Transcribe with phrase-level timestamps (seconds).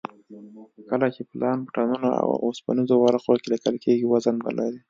[0.89, 2.09] کله چې پلان په ټنونو
[2.45, 4.79] اوسپنیزو ورقو کې لیکل کېږي وزن به لري